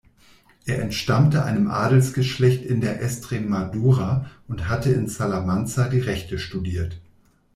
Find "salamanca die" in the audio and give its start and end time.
5.07-5.99